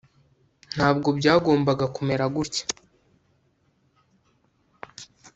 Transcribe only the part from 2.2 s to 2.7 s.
gutya